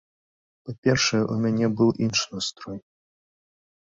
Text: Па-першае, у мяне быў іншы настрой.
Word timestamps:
Па-першае, 0.69 1.21
у 1.35 1.37
мяне 1.45 1.65
быў 1.81 1.89
іншы 2.07 2.25
настрой. 2.39 2.79